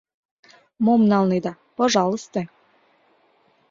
—Мом 0.85 1.01
налнеда— 1.11 1.53
пожалысте! 1.77 2.41